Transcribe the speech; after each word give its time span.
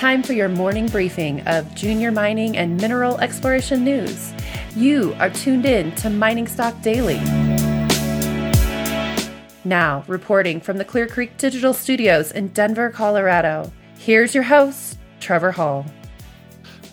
time 0.00 0.22
for 0.22 0.32
your 0.32 0.48
morning 0.48 0.86
briefing 0.86 1.42
of 1.42 1.74
junior 1.74 2.10
mining 2.10 2.56
and 2.56 2.80
mineral 2.80 3.18
exploration 3.18 3.84
news. 3.84 4.32
You 4.74 5.14
are 5.18 5.28
tuned 5.28 5.66
in 5.66 5.94
to 5.96 6.08
Mining 6.08 6.46
Stock 6.46 6.80
Daily. 6.80 7.18
Now, 9.62 10.02
reporting 10.06 10.58
from 10.58 10.78
the 10.78 10.86
Clear 10.86 11.06
Creek 11.06 11.36
Digital 11.36 11.74
Studios 11.74 12.32
in 12.32 12.48
Denver, 12.48 12.88
Colorado, 12.88 13.70
here's 13.98 14.34
your 14.34 14.44
host, 14.44 14.96
Trevor 15.20 15.52
Hall. 15.52 15.84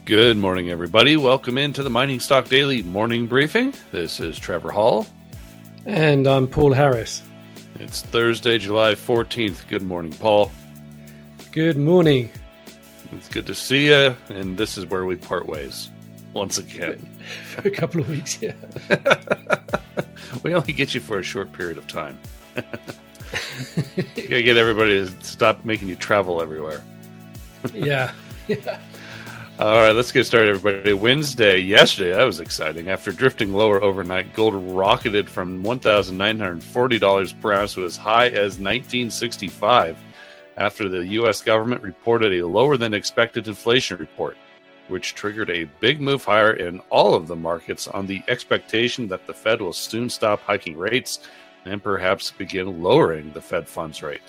Good 0.03 0.35
morning, 0.35 0.70
everybody. 0.70 1.16
Welcome 1.16 1.58
into 1.58 1.84
the 1.84 1.89
Mining 1.89 2.20
Stock 2.20 2.49
Daily 2.49 2.84
morning 2.84 3.26
briefing. 3.26 3.73
This 3.94 4.20
is 4.20 4.38
Trevor 4.38 4.71
Hall. 4.71 5.08
And 5.85 6.27
I'm 6.27 6.45
Paul 6.45 6.73
Harris. 6.73 7.23
It's 7.80 8.02
Thursday, 8.02 8.58
July 8.58 8.95
14th. 8.95 9.66
Good 9.70 9.84
morning, 9.84 10.12
Paul. 10.12 10.52
Good 11.53 11.77
morning. 11.77 12.31
It's 13.11 13.29
good 13.29 13.47
to 13.47 13.55
see 13.55 13.88
you, 13.88 14.16
and 14.29 14.57
this 14.57 14.77
is 14.77 14.85
where 14.85 15.05
we 15.05 15.15
part 15.15 15.48
ways 15.48 15.89
once 16.34 16.57
again. 16.57 16.98
For 17.55 17.61
a 17.67 17.71
couple 17.71 18.02
of 18.02 18.09
weeks, 18.09 18.41
yeah. 18.41 18.53
we 20.43 20.53
only 20.53 20.73
get 20.73 20.93
you 20.93 21.02
for 21.02 21.20
a 21.20 21.23
short 21.23 21.51
period 21.53 21.77
of 21.77 21.88
time. 21.88 22.17
you 22.55 24.03
gotta 24.15 24.43
get 24.43 24.57
everybody 24.57 25.05
to 25.05 25.23
stop 25.23 25.63
making 25.65 25.88
you 25.88 25.95
travel 25.95 26.41
everywhere. 26.41 26.84
yeah. 27.73 28.12
Yeah. 28.48 28.79
All 29.59 29.76
right, 29.79 29.91
let's 29.91 30.13
get 30.13 30.26
started, 30.26 30.55
everybody. 30.55 30.93
Wednesday, 30.93 31.57
yesterday, 31.57 32.12
that 32.13 32.23
was 32.23 32.39
exciting. 32.39 32.87
After 32.89 33.12
drifting 33.12 33.51
lower 33.51 33.84
overnight, 33.84 34.34
gold 34.34 34.53
rocketed 34.53 35.27
from 35.29 35.63
$1,940 35.63 37.41
per 37.41 37.53
ounce 37.53 37.73
to 37.73 37.84
as 37.84 37.98
high 37.98 38.27
as 38.27 38.57
1965 38.57 39.98
after 40.58 40.90
the 40.90 41.05
U.S. 41.08 41.41
government 41.41 41.84
reported 41.84 42.34
a 42.34 42.46
lower 42.46 42.77
than 42.77 42.94
expected 42.94 43.48
inflation 43.48 43.98
report, 43.98 44.36
which 44.88 45.16
triggered 45.16 45.50
a 45.50 45.70
big 45.80 46.02
move 46.02 46.26
higher 46.26 46.54
in 46.54 46.80
all 46.90 47.13
of 47.13 47.27
the 47.27 47.36
markets 47.36 47.88
on 47.88 48.08
the 48.08 48.24
expectation 48.27 49.08
that 49.08 49.26
the 49.28 49.34
Fed 49.34 49.62
will 49.62 49.74
soon 49.74 50.10
stop 50.10 50.41
hiking 50.41 50.78
rates 50.78 51.20
and 51.66 51.84
perhaps 51.84 52.32
begin 52.32 52.82
lowering 52.82 53.32
the 53.34 53.41
Fed 53.41 53.68
funds 53.68 54.02
rate. 54.02 54.22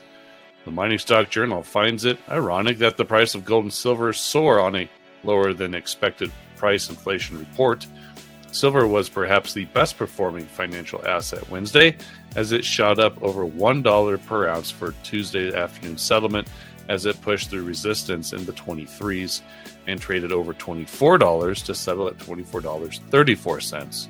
The 0.64 0.70
Mining 0.70 0.98
Stock 0.98 1.30
Journal 1.30 1.62
finds 1.62 2.04
it 2.04 2.18
ironic 2.28 2.78
that 2.78 2.96
the 2.96 3.04
price 3.04 3.34
of 3.34 3.44
gold 3.44 3.64
and 3.64 3.72
silver 3.72 4.12
soar 4.12 4.60
on 4.60 4.76
a 4.76 4.88
lower 5.24 5.54
than 5.54 5.74
expected 5.74 6.30
price 6.56 6.90
inflation 6.90 7.38
report. 7.38 7.86
Silver 8.58 8.88
was 8.88 9.08
perhaps 9.08 9.52
the 9.52 9.66
best 9.66 9.96
performing 9.96 10.44
financial 10.44 11.06
asset 11.06 11.48
Wednesday, 11.48 11.96
as 12.34 12.50
it 12.50 12.64
shot 12.64 12.98
up 12.98 13.22
over 13.22 13.46
$1 13.46 14.26
per 14.26 14.48
ounce 14.48 14.68
for 14.68 14.94
Tuesday 15.04 15.54
afternoon 15.54 15.96
settlement 15.96 16.48
as 16.88 17.06
it 17.06 17.22
pushed 17.22 17.50
through 17.50 17.62
resistance 17.62 18.32
in 18.32 18.44
the 18.46 18.52
23s 18.52 19.42
and 19.86 20.00
traded 20.00 20.32
over 20.32 20.52
$24 20.52 21.64
to 21.66 21.74
settle 21.74 22.08
at 22.08 22.18
$24.34. 22.18 24.08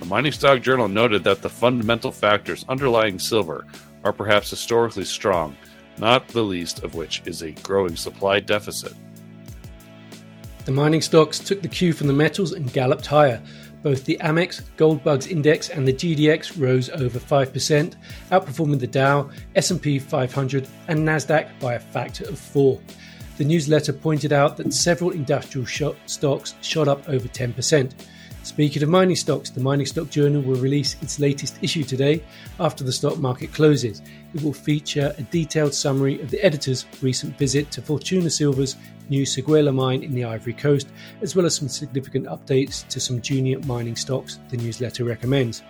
The 0.00 0.06
Mining 0.06 0.32
Stock 0.32 0.62
Journal 0.62 0.88
noted 0.88 1.22
that 1.24 1.42
the 1.42 1.50
fundamental 1.50 2.10
factors 2.10 2.64
underlying 2.70 3.18
silver 3.18 3.66
are 4.02 4.14
perhaps 4.14 4.48
historically 4.48 5.04
strong, 5.04 5.56
not 5.98 6.26
the 6.28 6.42
least 6.42 6.82
of 6.84 6.94
which 6.94 7.20
is 7.26 7.42
a 7.42 7.50
growing 7.50 7.96
supply 7.96 8.40
deficit. 8.40 8.94
The 10.64 10.72
mining 10.72 11.02
stocks 11.02 11.38
took 11.38 11.60
the 11.60 11.68
cue 11.68 11.92
from 11.92 12.06
the 12.06 12.14
metals 12.14 12.52
and 12.52 12.72
galloped 12.72 13.04
higher. 13.04 13.42
Both 13.84 14.06
the 14.06 14.16
Amex 14.22 14.62
Gold 14.78 15.04
Bugs 15.04 15.26
Index 15.26 15.68
and 15.68 15.86
the 15.86 15.92
GDX 15.92 16.58
rose 16.58 16.88
over 16.88 17.18
5%, 17.18 17.94
outperforming 18.30 18.80
the 18.80 18.86
Dow, 18.86 19.28
S&P 19.56 19.98
500 19.98 20.66
and 20.88 21.00
Nasdaq 21.00 21.50
by 21.60 21.74
a 21.74 21.78
factor 21.78 22.26
of 22.26 22.38
4. 22.38 22.80
The 23.36 23.44
newsletter 23.44 23.92
pointed 23.92 24.32
out 24.32 24.56
that 24.56 24.72
several 24.72 25.10
industrial 25.10 25.94
stocks 26.06 26.54
shot 26.62 26.88
up 26.88 27.06
over 27.10 27.28
10%. 27.28 27.92
Speaking 28.44 28.82
of 28.82 28.90
mining 28.90 29.16
stocks, 29.16 29.48
the 29.48 29.60
Mining 29.60 29.86
Stock 29.86 30.10
Journal 30.10 30.42
will 30.42 30.56
release 30.56 30.96
its 31.00 31.18
latest 31.18 31.56
issue 31.62 31.82
today 31.82 32.22
after 32.60 32.84
the 32.84 32.92
stock 32.92 33.16
market 33.16 33.54
closes. 33.54 34.02
It 34.34 34.42
will 34.42 34.52
feature 34.52 35.14
a 35.16 35.22
detailed 35.22 35.72
summary 35.72 36.20
of 36.20 36.30
the 36.30 36.44
editor's 36.44 36.84
recent 37.00 37.38
visit 37.38 37.70
to 37.70 37.80
Fortuna 37.80 38.28
Silver's 38.28 38.76
new 39.08 39.22
Seguela 39.22 39.74
mine 39.74 40.02
in 40.02 40.14
the 40.14 40.24
Ivory 40.24 40.52
Coast, 40.52 40.88
as 41.22 41.34
well 41.34 41.46
as 41.46 41.56
some 41.56 41.70
significant 41.70 42.26
updates 42.26 42.86
to 42.88 43.00
some 43.00 43.22
junior 43.22 43.60
mining 43.60 43.96
stocks 43.96 44.40
the 44.50 44.58
newsletter 44.58 45.04
recommends. 45.04 45.62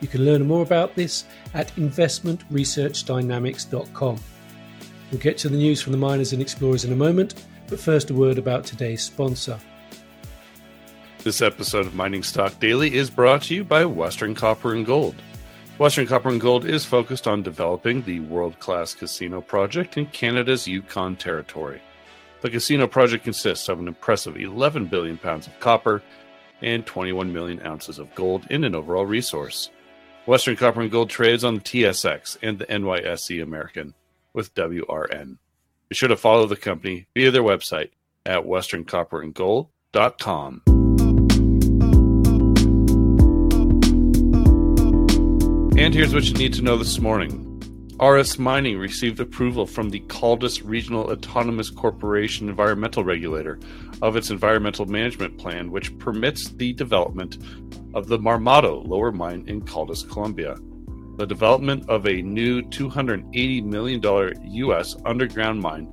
You 0.00 0.08
can 0.08 0.26
learn 0.26 0.46
more 0.46 0.62
about 0.62 0.94
this 0.94 1.24
at 1.54 1.74
investmentresearchdynamics.com. 1.76 4.20
We'll 5.10 5.20
get 5.20 5.38
to 5.38 5.48
the 5.48 5.56
news 5.56 5.80
from 5.80 5.92
the 5.92 5.98
miners 5.98 6.34
and 6.34 6.42
explorers 6.42 6.84
in 6.84 6.92
a 6.92 6.96
moment, 6.96 7.46
but 7.68 7.80
first 7.80 8.10
a 8.10 8.14
word 8.14 8.36
about 8.36 8.66
today's 8.66 9.02
sponsor. 9.02 9.58
This 11.28 11.42
episode 11.42 11.84
of 11.84 11.94
Mining 11.94 12.22
Stock 12.22 12.58
Daily 12.58 12.94
is 12.94 13.10
brought 13.10 13.42
to 13.42 13.54
you 13.54 13.62
by 13.62 13.84
Western 13.84 14.34
Copper 14.34 14.74
and 14.74 14.86
Gold. 14.86 15.14
Western 15.76 16.06
Copper 16.06 16.30
and 16.30 16.40
Gold 16.40 16.64
is 16.64 16.86
focused 16.86 17.28
on 17.28 17.42
developing 17.42 18.00
the 18.00 18.20
world 18.20 18.58
class 18.60 18.94
casino 18.94 19.42
project 19.42 19.98
in 19.98 20.06
Canada's 20.06 20.66
Yukon 20.66 21.16
Territory. 21.16 21.82
The 22.40 22.48
casino 22.48 22.86
project 22.86 23.24
consists 23.24 23.68
of 23.68 23.78
an 23.78 23.88
impressive 23.88 24.38
11 24.38 24.86
billion 24.86 25.18
pounds 25.18 25.46
of 25.46 25.60
copper 25.60 26.02
and 26.62 26.86
21 26.86 27.30
million 27.30 27.60
ounces 27.60 27.98
of 27.98 28.14
gold 28.14 28.46
in 28.48 28.64
an 28.64 28.74
overall 28.74 29.04
resource. 29.04 29.68
Western 30.24 30.56
Copper 30.56 30.80
and 30.80 30.90
Gold 30.90 31.10
trades 31.10 31.44
on 31.44 31.56
the 31.56 31.60
TSX 31.60 32.38
and 32.40 32.58
the 32.58 32.64
NYSE 32.64 33.42
American 33.42 33.92
with 34.32 34.54
WRN. 34.54 35.36
Be 35.90 35.94
sure 35.94 36.08
to 36.08 36.16
follow 36.16 36.46
the 36.46 36.56
company 36.56 37.06
via 37.14 37.30
their 37.30 37.42
website 37.42 37.90
at 38.24 38.44
westerncopperandgold.com. 38.44 40.77
And 45.78 45.94
here's 45.94 46.12
what 46.12 46.24
you 46.24 46.34
need 46.34 46.54
to 46.54 46.62
know 46.62 46.76
this 46.76 46.98
morning. 46.98 47.62
Aris 48.00 48.36
Mining 48.36 48.78
received 48.78 49.20
approval 49.20 49.64
from 49.64 49.90
the 49.90 50.00
Caldas 50.00 50.60
Regional 50.64 51.08
Autonomous 51.12 51.70
Corporation 51.70 52.48
environmental 52.48 53.04
regulator 53.04 53.60
of 54.02 54.16
its 54.16 54.30
environmental 54.30 54.86
management 54.86 55.38
plan, 55.38 55.70
which 55.70 55.96
permits 55.98 56.48
the 56.48 56.72
development 56.72 57.38
of 57.94 58.08
the 58.08 58.18
Marmato 58.18 58.84
lower 58.88 59.12
mine 59.12 59.44
in 59.46 59.62
Caldas, 59.62 60.02
Colombia. 60.02 60.56
The 61.16 61.26
development 61.26 61.88
of 61.88 62.08
a 62.08 62.22
new 62.22 62.60
$280 62.62 63.62
million 63.62 64.02
U.S. 64.52 64.96
underground 65.04 65.60
mine 65.60 65.88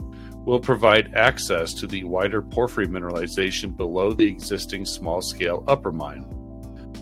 will 0.45 0.59
provide 0.59 1.13
access 1.13 1.75
to 1.75 1.85
the 1.85 2.03
wider 2.05 2.41
porphyry 2.41 2.87
mineralization 2.87 3.77
below 3.77 4.13
the 4.13 4.27
existing 4.27 4.85
small 4.85 5.21
scale 5.21 5.63
upper 5.67 5.91
mine, 5.91 6.25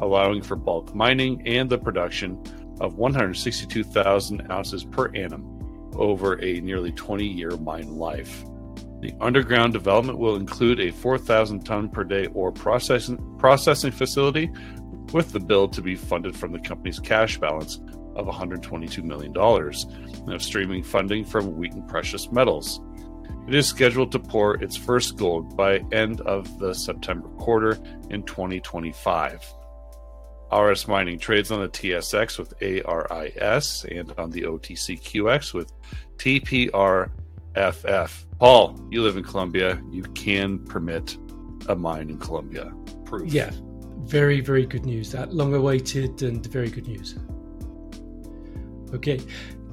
allowing 0.01 0.41
for 0.41 0.57
bulk 0.57 0.93
mining 0.93 1.41
and 1.47 1.69
the 1.69 1.77
production 1.77 2.43
of 2.79 2.95
162,000 2.95 4.51
ounces 4.51 4.83
per 4.83 5.13
annum 5.15 5.91
over 5.95 6.41
a 6.41 6.59
nearly 6.61 6.91
20 6.91 7.25
year 7.25 7.51
mine 7.57 7.95
life. 7.95 8.43
The 9.01 9.13
underground 9.19 9.73
development 9.73 10.17
will 10.17 10.37
include 10.37 10.79
a 10.79 10.91
4,000 10.91 11.65
ton 11.65 11.89
per 11.89 12.03
day 12.03 12.27
ore 12.27 12.51
processing, 12.51 13.17
processing 13.37 13.91
facility, 13.91 14.49
with 15.11 15.31
the 15.31 15.39
build 15.39 15.73
to 15.73 15.81
be 15.81 15.95
funded 15.95 16.35
from 16.35 16.51
the 16.51 16.59
company's 16.59 16.99
cash 16.99 17.37
balance 17.37 17.79
of 18.15 18.27
$122 18.27 19.03
million 19.03 19.35
and 19.35 20.33
of 20.33 20.41
streaming 20.41 20.83
funding 20.83 21.25
from 21.25 21.55
Wheaton 21.55 21.85
Precious 21.87 22.31
Metals. 22.31 22.79
It 23.47 23.55
is 23.55 23.67
scheduled 23.67 24.11
to 24.13 24.19
pour 24.19 24.55
its 24.63 24.77
first 24.77 25.17
gold 25.17 25.57
by 25.57 25.81
end 25.91 26.21
of 26.21 26.59
the 26.59 26.73
September 26.73 27.27
quarter 27.29 27.77
in 28.09 28.23
2025. 28.23 29.53
Aris 30.53 30.87
Mining 30.87 31.17
trades 31.17 31.51
on 31.51 31.61
the 31.61 31.67
TSX 31.67 32.37
with 32.37 32.53
ARIS 32.61 33.85
and 33.85 34.13
on 34.17 34.29
the 34.29 34.43
OTCQX 34.43 35.53
with 35.53 35.71
TPRFF. 36.17 37.09
Paul, 38.39 38.79
you 38.91 39.01
live 39.01 39.17
in 39.17 39.23
Colombia. 39.23 39.81
You 39.89 40.03
can 40.03 40.59
permit 40.65 41.17
a 41.67 41.75
mine 41.75 42.09
in 42.09 42.19
Colombia. 42.19 42.71
Proof. 43.05 43.33
Yeah, 43.33 43.51
very, 44.01 44.41
very 44.41 44.65
good 44.65 44.85
news. 44.85 45.11
That 45.11 45.33
long 45.33 45.53
awaited 45.55 46.21
and 46.21 46.45
very 46.45 46.69
good 46.69 46.87
news. 46.87 47.17
Okay, 48.93 49.19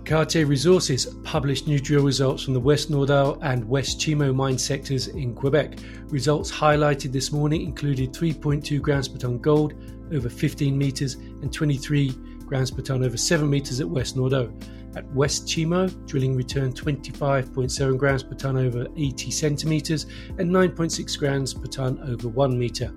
Cartier 0.06 0.46
Resources 0.46 1.06
published 1.24 1.66
new 1.66 1.78
drill 1.78 2.04
results 2.04 2.42
from 2.42 2.54
the 2.54 2.60
West 2.60 2.90
Nordeau 2.90 3.38
and 3.42 3.68
West 3.68 4.00
Chimo 4.00 4.34
mine 4.34 4.56
sectors 4.56 5.08
in 5.08 5.34
Quebec. 5.34 5.78
Results 6.06 6.50
highlighted 6.50 7.12
this 7.12 7.32
morning 7.32 7.62
included 7.62 8.12
3.2 8.12 8.80
grams 8.80 9.08
per 9.08 9.18
ton 9.18 9.38
gold 9.38 9.74
over 10.12 10.28
15 10.28 10.76
metres 10.76 11.14
and 11.14 11.52
23 11.52 12.12
grams 12.46 12.70
per 12.70 12.82
ton 12.82 13.04
over 13.04 13.16
7 13.16 13.48
metres 13.48 13.80
at 13.80 13.88
West 13.88 14.16
Nordeau. 14.16 14.52
At 14.96 15.06
West 15.14 15.46
Chimo, 15.46 15.88
drilling 16.06 16.34
returned 16.34 16.74
25.7 16.74 17.96
grams 17.96 18.22
per 18.24 18.34
ton 18.34 18.56
over 18.56 18.88
80 18.96 19.30
centimetres 19.30 20.06
and 20.38 20.50
9.6 20.50 21.18
grams 21.18 21.54
per 21.54 21.66
ton 21.66 22.00
over 22.10 22.28
1 22.28 22.58
metre. 22.58 22.92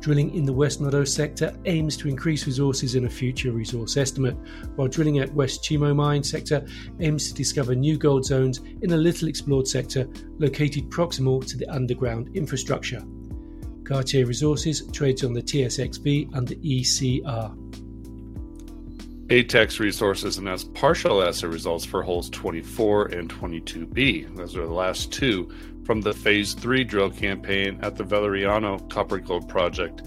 Drilling 0.00 0.34
in 0.34 0.44
the 0.44 0.52
West 0.52 0.80
Nordeau 0.80 1.08
sector 1.08 1.56
aims 1.64 1.96
to 1.96 2.08
increase 2.08 2.46
resources 2.46 2.94
in 2.94 3.06
a 3.06 3.10
future 3.10 3.52
resource 3.52 3.96
estimate, 3.96 4.36
while 4.76 4.86
drilling 4.86 5.18
at 5.18 5.34
West 5.34 5.64
Chimo 5.64 5.94
Mine 5.94 6.22
sector 6.22 6.64
aims 7.00 7.28
to 7.28 7.34
discover 7.34 7.74
new 7.74 7.96
gold 7.96 8.24
zones 8.24 8.60
in 8.82 8.92
a 8.92 8.96
little 8.96 9.28
explored 9.28 9.66
sector 9.66 10.06
located 10.38 10.90
proximal 10.90 11.44
to 11.46 11.56
the 11.56 11.66
underground 11.68 12.30
infrastructure. 12.36 13.02
Cartier 13.84 14.26
Resources 14.26 14.82
trades 14.92 15.24
on 15.24 15.32
the 15.32 15.42
TSXV 15.42 16.34
under 16.34 16.54
ECR. 16.56 17.54
Atex 19.28 19.78
Resources 19.78 20.36
announced 20.38 20.72
partial 20.74 21.22
assay 21.22 21.46
results 21.46 21.84
for 21.84 22.02
holes 22.02 22.28
24 22.30 23.06
and 23.06 23.30
22B. 23.30 24.36
Those 24.36 24.56
are 24.56 24.66
the 24.66 24.72
last 24.72 25.12
two 25.12 25.50
from 25.84 26.00
the 26.00 26.12
Phase 26.12 26.54
3 26.54 26.84
drill 26.84 27.10
campaign 27.10 27.78
at 27.82 27.96
the 27.96 28.04
Valeriano 28.04 28.88
copper 28.90 29.18
gold 29.18 29.48
project 29.48 30.02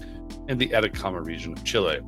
in 0.48 0.58
the 0.58 0.72
Atacama 0.74 1.20
region 1.20 1.52
of 1.52 1.64
Chile. 1.64 2.00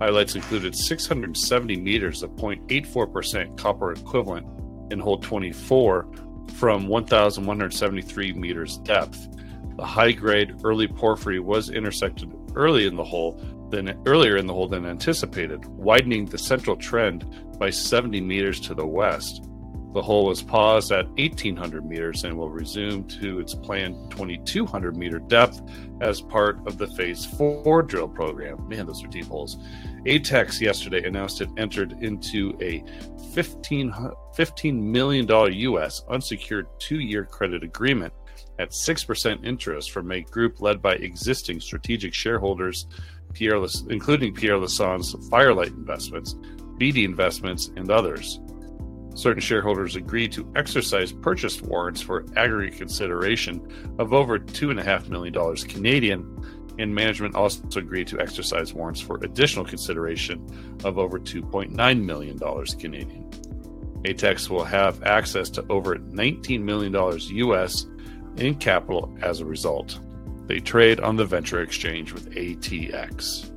Highlights 0.00 0.34
included 0.34 0.74
670 0.74 1.76
meters 1.76 2.22
of 2.22 2.30
0.84% 2.32 3.56
copper 3.56 3.92
equivalent 3.92 4.46
in 4.92 4.98
hole 4.98 5.18
24 5.18 6.08
from 6.54 6.86
1,173 6.86 8.32
meters 8.34 8.78
depth. 8.78 9.28
The 9.76 9.84
high 9.84 10.12
grade 10.12 10.60
early 10.64 10.86
porphyry 10.86 11.40
was 11.40 11.70
intersected 11.70 12.32
early 12.54 12.86
in 12.86 12.96
the 12.96 13.04
hole 13.04 13.40
than 13.70 13.98
earlier 14.06 14.36
in 14.36 14.46
the 14.46 14.52
hole 14.52 14.68
than 14.68 14.84
anticipated, 14.84 15.64
widening 15.64 16.26
the 16.26 16.38
central 16.38 16.76
trend 16.76 17.24
by 17.58 17.70
70 17.70 18.20
meters 18.20 18.60
to 18.60 18.74
the 18.74 18.86
west. 18.86 19.48
The 19.94 20.00
hole 20.00 20.24
was 20.24 20.42
paused 20.42 20.90
at 20.90 21.06
1800 21.18 21.84
meters 21.84 22.24
and 22.24 22.36
will 22.36 22.48
resume 22.48 23.04
to 23.20 23.40
its 23.40 23.54
planned 23.54 24.10
2200 24.10 24.96
meter 24.96 25.18
depth 25.18 25.60
as 26.00 26.22
part 26.22 26.66
of 26.66 26.78
the 26.78 26.86
Phase 26.86 27.26
4 27.26 27.82
drill 27.82 28.08
program. 28.08 28.66
Man, 28.68 28.86
those 28.86 29.04
are 29.04 29.08
deep 29.08 29.26
holes. 29.26 29.58
Atex 30.06 30.60
yesterday 30.60 31.06
announced 31.06 31.42
it 31.42 31.50
entered 31.58 31.92
into 32.02 32.56
a 32.62 32.82
15, 33.34 33.92
$15 33.92 34.82
million 34.82 35.26
US 35.28 36.02
unsecured 36.08 36.68
two 36.78 37.00
year 37.00 37.26
credit 37.26 37.62
agreement 37.62 38.14
at 38.58 38.70
6% 38.70 39.44
interest 39.44 39.90
from 39.90 40.10
a 40.12 40.22
group 40.22 40.60
led 40.60 40.80
by 40.80 40.94
existing 40.94 41.60
strategic 41.60 42.14
shareholders 42.14 42.86
Pierre, 43.34 43.64
including 43.88 44.34
Pierre 44.34 44.58
Lassonde's 44.58 45.14
Firelight 45.30 45.68
Investments, 45.72 46.34
BD 46.78 47.04
Investments, 47.04 47.70
and 47.76 47.90
others. 47.90 48.40
Certain 49.14 49.40
shareholders 49.40 49.96
agreed 49.96 50.32
to 50.32 50.50
exercise 50.56 51.12
purchase 51.12 51.60
warrants 51.60 52.00
for 52.00 52.24
aggregate 52.36 52.78
consideration 52.78 53.94
of 53.98 54.12
over 54.12 54.38
$2.5 54.38 55.08
million 55.08 55.56
Canadian, 55.68 56.74
and 56.78 56.94
management 56.94 57.34
also 57.34 57.62
agreed 57.78 58.06
to 58.06 58.18
exercise 58.20 58.72
warrants 58.72 59.00
for 59.00 59.22
additional 59.22 59.64
consideration 59.64 60.46
of 60.84 60.98
over 60.98 61.18
$2.9 61.18 62.04
million 62.04 62.38
Canadian. 62.38 63.30
Atex 64.04 64.48
will 64.48 64.64
have 64.64 65.02
access 65.04 65.50
to 65.50 65.64
over 65.68 65.96
$19 65.96 66.62
million 66.62 66.92
US 66.94 67.86
in 68.36 68.54
capital 68.54 69.12
as 69.22 69.40
a 69.40 69.44
result. 69.44 69.98
They 70.46 70.60
trade 70.60 71.00
on 71.00 71.16
the 71.16 71.24
venture 71.24 71.62
exchange 71.62 72.12
with 72.12 72.34
ATX. 72.34 73.52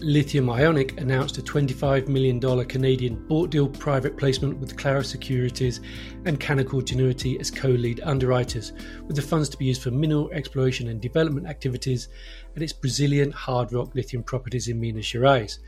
Lithium 0.00 0.48
Ionic 0.48 1.00
announced 1.00 1.38
a 1.38 1.42
$25 1.42 2.06
million 2.06 2.40
Canadian 2.66 3.26
bought 3.26 3.50
deal 3.50 3.68
private 3.68 4.16
placement 4.16 4.56
with 4.58 4.76
Clarus 4.76 5.10
Securities 5.10 5.80
and 6.24 6.38
Canaccord 6.38 6.84
Genuity 6.84 7.40
as 7.40 7.50
co 7.50 7.68
lead 7.68 8.00
underwriters, 8.04 8.72
with 9.08 9.16
the 9.16 9.22
funds 9.22 9.48
to 9.48 9.56
be 9.56 9.64
used 9.64 9.82
for 9.82 9.90
mineral 9.90 10.30
exploration 10.30 10.88
and 10.88 11.00
development 11.00 11.48
activities 11.48 12.08
at 12.54 12.62
its 12.62 12.72
Brazilian 12.72 13.32
hard 13.32 13.72
rock 13.72 13.92
lithium 13.96 14.22
properties 14.22 14.68
in 14.68 14.80
Minas 14.80 15.06
Gerais. 15.06 15.58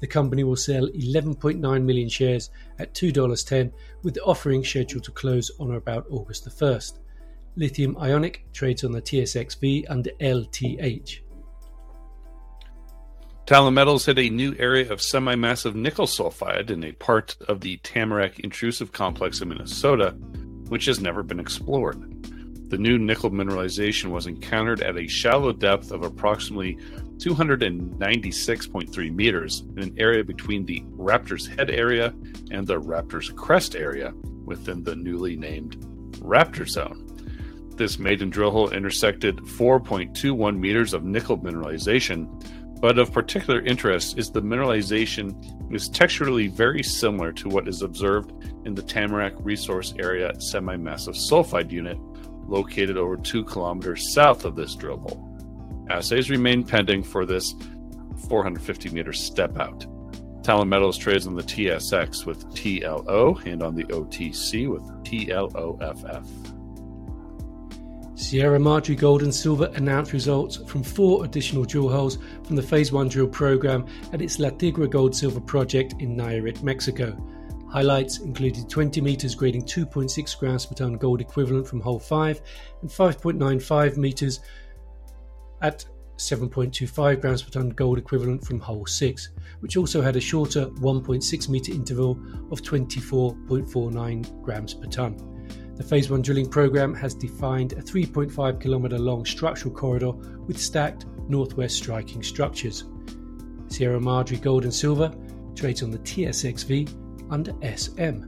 The 0.00 0.08
company 0.08 0.42
will 0.42 0.56
sell 0.56 0.88
11.9 0.88 1.84
million 1.84 2.08
shares 2.08 2.50
at 2.80 2.92
$2.10, 2.92 3.72
with 4.02 4.14
the 4.14 4.22
offering 4.24 4.64
scheduled 4.64 5.04
to 5.04 5.12
close 5.12 5.52
on 5.60 5.70
or 5.70 5.76
about 5.76 6.06
August 6.10 6.44
the 6.44 6.50
1st. 6.50 6.98
Lithium 7.56 7.96
Ionic 7.96 8.44
trades 8.52 8.84
on 8.84 8.92
the 8.92 9.00
TSXV 9.00 9.86
under 9.88 10.10
LTH. 10.20 11.20
Talon 13.46 13.74
Metals 13.74 14.04
hit 14.04 14.18
a 14.18 14.28
new 14.28 14.54
area 14.58 14.92
of 14.92 15.00
semi-massive 15.00 15.74
nickel 15.76 16.06
sulfide 16.06 16.70
in 16.70 16.84
a 16.84 16.92
part 16.92 17.36
of 17.48 17.60
the 17.60 17.76
Tamarack 17.78 18.40
intrusive 18.40 18.92
complex 18.92 19.40
in 19.40 19.48
Minnesota, 19.48 20.10
which 20.68 20.84
has 20.86 21.00
never 21.00 21.22
been 21.22 21.40
explored. 21.40 22.12
The 22.70 22.76
new 22.76 22.98
nickel 22.98 23.30
mineralization 23.30 24.10
was 24.10 24.26
encountered 24.26 24.82
at 24.82 24.98
a 24.98 25.06
shallow 25.06 25.52
depth 25.52 25.92
of 25.92 26.02
approximately 26.02 26.76
296.3 27.18 29.14
meters 29.14 29.62
in 29.76 29.82
an 29.84 29.94
area 29.96 30.24
between 30.24 30.66
the 30.66 30.82
Raptor's 30.90 31.46
Head 31.46 31.70
area 31.70 32.12
and 32.50 32.66
the 32.66 32.80
Raptor's 32.80 33.30
Crest 33.30 33.76
area 33.76 34.12
within 34.44 34.82
the 34.82 34.96
newly 34.96 35.36
named 35.36 35.76
Raptor 36.18 36.68
Zone. 36.68 37.05
This 37.76 37.98
maiden 37.98 38.30
drill 38.30 38.52
hole 38.52 38.70
intersected 38.70 39.36
4.21 39.36 40.58
meters 40.58 40.94
of 40.94 41.04
nickel 41.04 41.38
mineralization, 41.38 42.26
but 42.80 42.98
of 42.98 43.12
particular 43.12 43.60
interest 43.60 44.18
is 44.18 44.30
the 44.30 44.40
mineralization 44.40 45.74
is 45.74 45.90
texturally 45.90 46.50
very 46.50 46.82
similar 46.82 47.32
to 47.32 47.50
what 47.50 47.68
is 47.68 47.82
observed 47.82 48.32
in 48.64 48.74
the 48.74 48.82
Tamarack 48.82 49.34
Resource 49.40 49.92
Area 49.98 50.32
semi-massive 50.40 51.14
sulfide 51.14 51.70
unit 51.70 51.98
located 52.48 52.96
over 52.96 53.16
2 53.18 53.44
kilometers 53.44 54.14
south 54.14 54.46
of 54.46 54.56
this 54.56 54.74
drill 54.74 54.98
hole. 54.98 55.86
Assays 55.90 56.30
remain 56.30 56.64
pending 56.64 57.02
for 57.02 57.26
this 57.26 57.54
450 58.28 58.88
meter 58.88 59.12
step 59.12 59.58
out. 59.58 59.84
Talon 60.42 60.68
Metals 60.68 60.96
trades 60.96 61.26
on 61.26 61.34
the 61.34 61.42
TSX 61.42 62.24
with 62.24 62.46
TLO 62.54 63.44
and 63.44 63.62
on 63.62 63.74
the 63.74 63.84
OTC 63.84 64.68
with 64.70 64.82
TLOFF. 65.04 66.55
Sierra 68.26 68.58
Madre 68.58 68.96
Gold 68.96 69.22
and 69.22 69.32
Silver 69.32 69.70
announced 69.76 70.12
results 70.12 70.56
from 70.56 70.82
four 70.82 71.24
additional 71.24 71.62
drill 71.62 71.88
holes 71.88 72.18
from 72.42 72.56
the 72.56 72.62
Phase 72.62 72.90
1 72.90 73.06
drill 73.06 73.28
program 73.28 73.86
at 74.12 74.20
its 74.20 74.40
La 74.40 74.50
Tigra 74.50 74.90
Gold 74.90 75.14
Silver 75.14 75.38
project 75.38 75.94
in 76.00 76.16
Nayarit, 76.16 76.60
Mexico. 76.60 77.16
Highlights 77.70 78.18
included 78.18 78.68
20 78.68 79.00
metres 79.00 79.36
grading 79.36 79.62
2.6 79.62 80.38
grams 80.40 80.66
per 80.66 80.74
tonne 80.74 80.94
gold 80.94 81.20
equivalent 81.20 81.68
from 81.68 81.78
hole 81.78 82.00
5 82.00 82.40
and 82.80 82.90
5.95 82.90 83.96
metres 83.96 84.40
at 85.62 85.86
7.25 86.16 87.20
grams 87.20 87.42
per 87.44 87.50
tonne 87.50 87.70
gold 87.70 87.96
equivalent 87.96 88.44
from 88.44 88.58
hole 88.58 88.86
6, 88.86 89.28
which 89.60 89.76
also 89.76 90.02
had 90.02 90.16
a 90.16 90.20
shorter 90.20 90.66
1.6 90.66 91.48
metre 91.48 91.72
interval 91.72 92.18
of 92.50 92.60
24.49 92.60 94.42
grams 94.42 94.74
per 94.74 94.86
tonne. 94.86 95.35
The 95.76 95.84
Phase 95.84 96.08
1 96.08 96.22
drilling 96.22 96.48
program 96.48 96.94
has 96.94 97.14
defined 97.14 97.74
a 97.74 97.82
3.5 97.82 98.60
kilometre 98.60 98.98
long 98.98 99.26
structural 99.26 99.74
corridor 99.74 100.12
with 100.12 100.58
stacked 100.58 101.04
northwest 101.28 101.76
striking 101.76 102.22
structures. 102.22 102.84
Sierra 103.68 104.00
Madre 104.00 104.38
Gold 104.38 104.64
and 104.64 104.72
Silver 104.72 105.12
trades 105.54 105.82
on 105.82 105.90
the 105.90 105.98
TSXV 105.98 106.90
under 107.30 107.52
SM. 107.76 108.24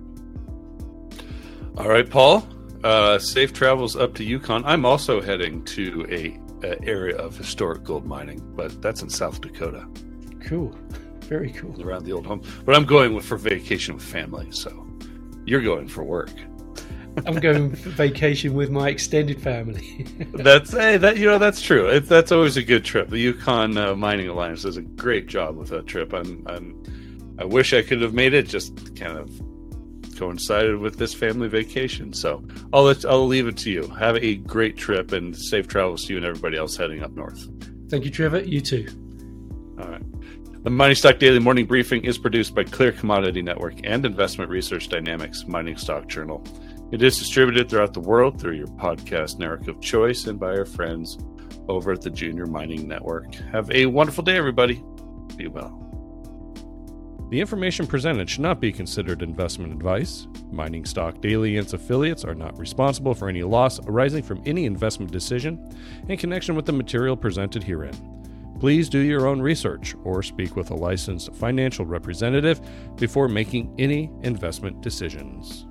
All 1.78 1.88
right, 1.88 2.08
Paul. 2.08 2.46
Uh, 2.84 3.18
safe 3.18 3.52
travels 3.52 3.96
up 3.96 4.14
to 4.14 4.24
Yukon. 4.24 4.64
I'm 4.64 4.84
also 4.84 5.20
heading 5.20 5.64
to 5.64 6.06
a, 6.10 6.38
a, 6.66 6.80
area 6.84 7.16
of 7.16 7.36
historic 7.36 7.82
gold 7.82 8.06
mining, 8.06 8.40
but 8.54 8.80
that's 8.82 9.02
in 9.02 9.10
South 9.10 9.40
Dakota. 9.40 9.86
Cool, 10.44 10.76
very 11.20 11.50
cool. 11.52 11.80
Around 11.82 12.04
the 12.04 12.12
old 12.12 12.26
home, 12.26 12.42
but 12.64 12.76
I'm 12.76 12.84
going 12.84 13.18
for 13.20 13.36
vacation 13.36 13.94
with 13.94 14.04
family. 14.04 14.50
So 14.52 14.86
you're 15.44 15.62
going 15.62 15.88
for 15.88 16.04
work. 16.04 16.30
I'm 17.26 17.40
going 17.40 17.70
vacation 17.70 18.54
with 18.54 18.70
my 18.70 18.88
extended 18.88 19.40
family. 19.40 20.06
that's 20.34 20.72
hey, 20.72 20.96
that 20.96 21.16
you 21.16 21.26
know 21.26 21.38
that's 21.38 21.60
true. 21.60 21.86
It, 21.88 22.08
that's 22.08 22.32
always 22.32 22.56
a 22.56 22.62
good 22.62 22.84
trip. 22.84 23.08
The 23.08 23.18
Yukon 23.18 23.76
uh, 23.76 23.94
Mining 23.94 24.28
Alliance 24.28 24.62
does 24.62 24.76
a 24.76 24.82
great 24.82 25.26
job 25.26 25.56
with 25.56 25.68
that 25.68 25.86
trip. 25.86 26.12
I'm, 26.12 26.44
I'm, 26.46 27.36
I 27.38 27.44
wish 27.44 27.72
I 27.72 27.82
could 27.82 28.00
have 28.02 28.14
made 28.14 28.34
it. 28.34 28.48
Just 28.48 28.96
kind 28.96 29.16
of 29.16 29.30
coincided 30.18 30.78
with 30.78 30.98
this 30.98 31.14
family 31.14 31.48
vacation. 31.48 32.12
So 32.12 32.42
I'll 32.72 32.82
let, 32.82 33.04
I'll 33.04 33.26
leave 33.26 33.46
it 33.46 33.56
to 33.58 33.70
you. 33.70 33.86
Have 33.88 34.16
a 34.16 34.36
great 34.36 34.76
trip 34.76 35.12
and 35.12 35.36
safe 35.36 35.68
travels 35.68 36.04
to 36.06 36.12
you 36.12 36.16
and 36.16 36.26
everybody 36.26 36.56
else 36.56 36.76
heading 36.76 37.02
up 37.02 37.12
north. 37.12 37.48
Thank 37.88 38.04
you, 38.04 38.10
Trevor. 38.10 38.40
You 38.40 38.60
too. 38.60 38.86
All 39.80 39.88
right. 39.88 40.02
The 40.64 40.70
Mining 40.70 40.96
Stock 40.96 41.18
Daily 41.18 41.38
Morning 41.38 41.66
Briefing 41.66 42.04
is 42.04 42.18
produced 42.18 42.54
by 42.54 42.64
Clear 42.64 42.90
Commodity 42.92 43.42
Network 43.42 43.74
and 43.84 44.04
Investment 44.04 44.50
Research 44.50 44.88
Dynamics 44.88 45.44
Mining 45.46 45.76
Stock 45.76 46.08
Journal. 46.08 46.44
It 46.90 47.02
is 47.02 47.18
distributed 47.18 47.68
throughout 47.68 47.92
the 47.92 48.00
world 48.00 48.40
through 48.40 48.54
your 48.54 48.66
podcast 48.66 49.38
network 49.38 49.68
of 49.68 49.78
choice 49.80 50.26
and 50.26 50.40
by 50.40 50.56
our 50.56 50.64
friends 50.64 51.18
over 51.68 51.92
at 51.92 52.00
the 52.00 52.08
Junior 52.08 52.46
Mining 52.46 52.88
Network. 52.88 53.34
Have 53.52 53.70
a 53.70 53.84
wonderful 53.84 54.24
day, 54.24 54.38
everybody. 54.38 54.82
Be 55.36 55.48
well. 55.48 55.84
The 57.28 57.40
information 57.42 57.86
presented 57.86 58.30
should 58.30 58.40
not 58.40 58.58
be 58.58 58.72
considered 58.72 59.20
investment 59.20 59.74
advice. 59.74 60.26
Mining 60.50 60.86
Stock 60.86 61.20
Daily 61.20 61.58
and 61.58 61.66
its 61.66 61.74
affiliates 61.74 62.24
are 62.24 62.34
not 62.34 62.58
responsible 62.58 63.12
for 63.12 63.28
any 63.28 63.42
loss 63.42 63.78
arising 63.80 64.22
from 64.22 64.42
any 64.46 64.64
investment 64.64 65.12
decision 65.12 65.62
in 66.08 66.16
connection 66.16 66.54
with 66.54 66.64
the 66.64 66.72
material 66.72 67.18
presented 67.18 67.62
herein. 67.62 67.92
Please 68.60 68.88
do 68.88 68.98
your 68.98 69.26
own 69.26 69.42
research 69.42 69.94
or 70.04 70.22
speak 70.22 70.56
with 70.56 70.70
a 70.70 70.74
licensed 70.74 71.34
financial 71.34 71.84
representative 71.84 72.62
before 72.96 73.28
making 73.28 73.74
any 73.78 74.10
investment 74.22 74.80
decisions. 74.80 75.67